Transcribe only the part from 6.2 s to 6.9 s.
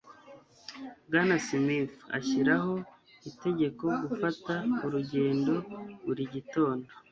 gitondo